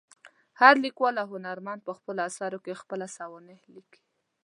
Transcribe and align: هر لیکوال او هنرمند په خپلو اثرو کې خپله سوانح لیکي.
هر 0.61 0.73
لیکوال 0.83 1.15
او 1.21 1.27
هنرمند 1.35 1.81
په 1.87 1.91
خپلو 1.97 2.19
اثرو 2.29 2.59
کې 2.65 2.79
خپله 2.81 3.07
سوانح 3.17 3.59
لیکي. 3.75 4.01